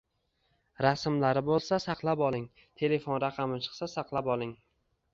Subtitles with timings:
[0.85, 2.49] rasmlari bo‘lsa saqlab oling,
[2.83, 4.61] telefon raqami chiqsa saqlab oling